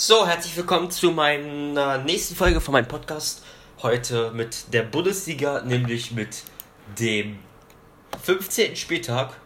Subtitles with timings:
[0.00, 3.42] So, herzlich willkommen zu meiner nächsten Folge von meinem Podcast.
[3.82, 6.44] Heute mit der Bundesliga, nämlich mit
[7.00, 7.40] dem
[8.22, 8.76] 15.
[8.76, 9.36] Spieltag.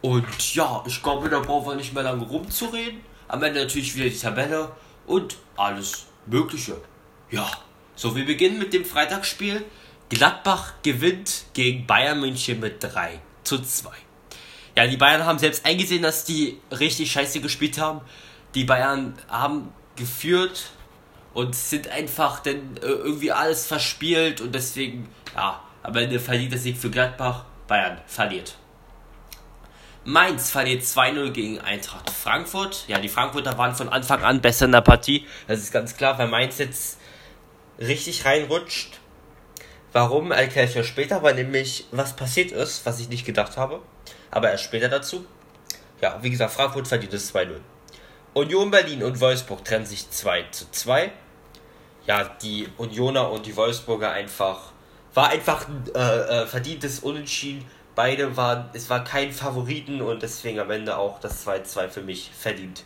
[0.00, 3.02] Und ja, ich glaube, da brauchen wir nicht mehr lange rumzureden.
[3.28, 4.70] Am Ende natürlich wieder die Tabelle
[5.06, 6.78] und alles Mögliche.
[7.30, 7.46] Ja,
[7.94, 9.66] so, wir beginnen mit dem Freitagsspiel.
[10.08, 13.90] Gladbach gewinnt gegen Bayern München mit 3 zu 2.
[14.78, 18.00] Ja, die Bayern haben selbst eingesehen, dass die richtig scheiße gespielt haben.
[18.56, 20.70] Die Bayern haben geführt
[21.34, 26.58] und sind einfach dann äh, irgendwie alles verspielt und deswegen, ja, am Ende verdient der
[26.58, 27.44] Sieg für Gladbach.
[27.68, 28.56] Bayern verliert.
[30.04, 32.84] Mainz verliert 2-0 gegen Eintracht Frankfurt.
[32.88, 35.26] Ja, die Frankfurter waren von Anfang an besser in der Partie.
[35.48, 36.98] Das ist ganz klar, weil Mainz jetzt
[37.78, 39.00] richtig reinrutscht.
[39.92, 43.82] Warum, erkläre ich ja später, weil nämlich was passiert ist, was ich nicht gedacht habe.
[44.30, 45.26] Aber erst später dazu.
[46.00, 47.60] Ja, wie gesagt, Frankfurt verdient es 2-0.
[48.36, 51.10] Union Berlin und Wolfsburg trennen sich 2 zu 2.
[52.06, 54.72] Ja, die Unioner und die Wolfsburger einfach.
[55.14, 57.64] War einfach ein äh, äh, verdientes Unentschieden.
[57.94, 62.30] Beide waren, es war kein Favoriten und deswegen am Ende auch das 2-2 für mich
[62.38, 62.84] verdient.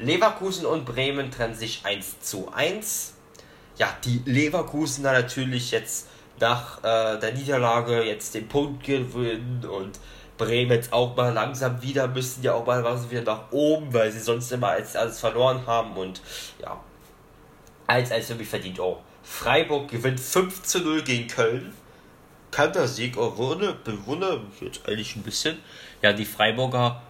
[0.00, 3.14] Leverkusen und Bremen trennen sich 1 zu 1.
[3.78, 6.08] Ja, die Leverkusener natürlich jetzt
[6.40, 10.00] nach äh, der Niederlage jetzt den Punkt gewinnen und
[10.40, 14.10] Bremen jetzt auch mal langsam wieder müssen ja auch mal was wieder nach oben, weil
[14.10, 16.22] sie sonst immer alles, alles verloren haben und
[16.62, 16.80] ja,
[17.88, 19.00] 1-1 für mich verdient auch.
[19.22, 21.74] Freiburg gewinnt 5 zu 0 gegen Köln.
[22.50, 25.58] Kantersieg, oh, wurde, bewundere mich jetzt eigentlich ein bisschen.
[26.00, 27.02] Ja, die Freiburger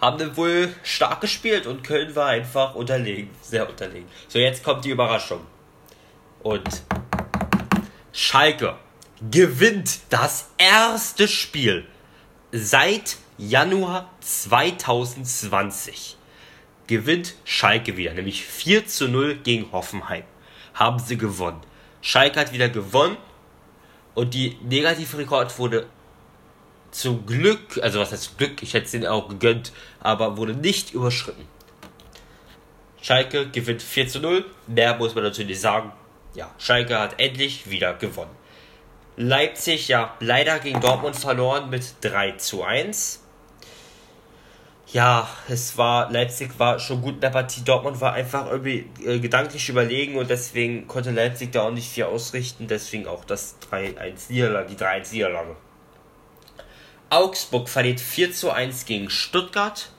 [0.00, 4.08] haben dann wohl stark gespielt und Köln war einfach unterlegen, sehr unterlegen.
[4.28, 5.42] So, jetzt kommt die Überraschung.
[6.42, 6.82] Und
[8.12, 8.76] Schalke
[9.30, 11.86] gewinnt das erste Spiel
[12.52, 16.16] seit Januar 2020.
[16.86, 20.24] Gewinnt Schalke wieder, nämlich 4 zu 0 gegen Hoffenheim.
[20.74, 21.60] Haben sie gewonnen.
[22.02, 23.16] Schalke hat wieder gewonnen
[24.14, 25.86] und die Negativrekord wurde
[26.90, 30.92] zum Glück, also was heißt Glück, ich hätte es ihnen auch gegönnt, aber wurde nicht
[30.92, 31.46] überschritten.
[33.00, 34.44] Schalke gewinnt 4 zu 0.
[34.66, 35.92] Mehr muss man natürlich sagen
[36.34, 38.30] ja, Schalke hat endlich wieder gewonnen.
[39.16, 43.22] Leipzig, ja, leider gegen Dortmund verloren mit 3 zu 1.
[44.92, 47.62] Ja, es war, Leipzig war schon gut in der Partie.
[47.62, 52.04] Dortmund war einfach irgendwie äh, gedanklich überlegen und deswegen konnte Leipzig da auch nicht viel
[52.04, 52.66] ausrichten.
[52.66, 55.56] Deswegen auch das 3-1 Niederlage, die 3-1 Niederlage.
[57.08, 59.90] Augsburg verliert 4 zu 1 gegen Stuttgart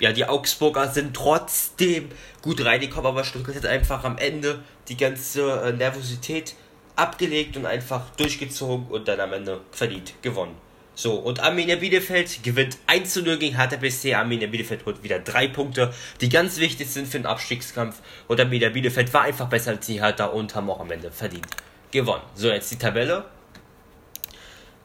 [0.00, 2.08] ja, die Augsburger sind trotzdem
[2.40, 6.54] gut reingekommen, aber Stuttgart hat einfach am Ende die ganze äh, Nervosität
[7.00, 10.54] abgelegt und einfach durchgezogen und dann am Ende verdient gewonnen.
[10.94, 14.14] So, und Arminia Bielefeld gewinnt 1 zu 0 gegen BSC.
[14.14, 18.00] Arminia Bielefeld holt wieder drei Punkte, die ganz wichtig sind für den Abstiegskampf.
[18.28, 21.46] Und Arminia Bielefeld war einfach besser als die Hertha und haben auch am Ende verdient
[21.90, 22.24] gewonnen.
[22.34, 23.24] So, jetzt die Tabelle.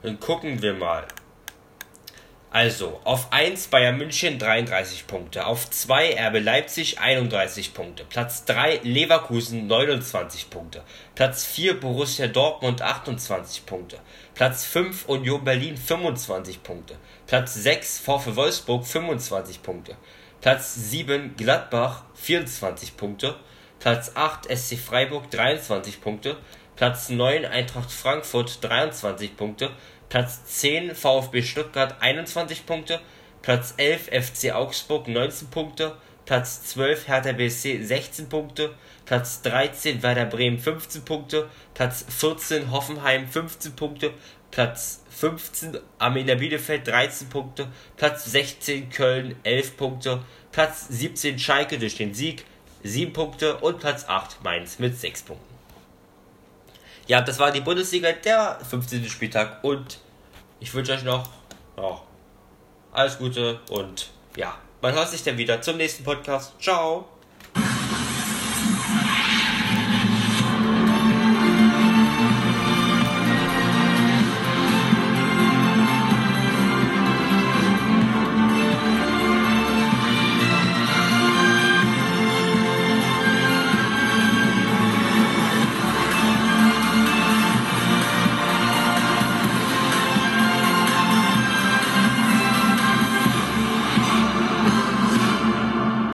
[0.03, 1.06] Dann gucken wir mal.
[2.55, 8.79] Also, auf 1 Bayern München 33 Punkte, auf 2 RB Leipzig 31 Punkte, Platz 3
[8.81, 10.81] Leverkusen 29 Punkte,
[11.16, 13.99] Platz 4 Borussia Dortmund 28 Punkte,
[14.35, 16.95] Platz 5 Union Berlin 25 Punkte,
[17.27, 19.97] Platz 6 VfL Wolfsburg 25 Punkte,
[20.39, 23.35] Platz 7 Gladbach 24 Punkte,
[23.81, 26.37] Platz 8 SC Freiburg 23 Punkte,
[26.75, 29.72] Platz 9 Eintracht Frankfurt 23 Punkte,
[30.09, 33.00] Platz 10 VfB Stuttgart 21 Punkte,
[33.41, 38.74] Platz 11 FC Augsburg 19 Punkte, Platz 12 Hertha BSC 16 Punkte,
[39.05, 44.11] Platz 13 Werder Bremen 15 Punkte, Platz 14 Hoffenheim 15 Punkte,
[44.52, 47.67] Platz 15 Arminia Bielefeld 13 Punkte,
[47.97, 52.46] Platz 16 Köln 11 Punkte, Platz 17 Schalke durch den Sieg
[52.84, 53.58] 7 Punkte.
[53.58, 55.54] Und Platz 8 Mainz mit 6 Punkten.
[57.07, 59.07] Ja, das war die Bundesliga, der 15.
[59.09, 59.99] Spieltag und
[60.59, 61.29] ich wünsche euch noch
[61.78, 62.02] ja,
[62.91, 66.53] alles Gute und ja, man hört sich dann wieder zum nächsten Podcast.
[66.59, 67.15] Ciao!